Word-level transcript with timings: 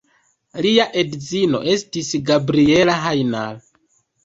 Lia 0.65 0.87
edzino 1.01 1.61
estis 1.75 2.11
Gabriella 2.31 2.99
Hajnal. 3.07 3.65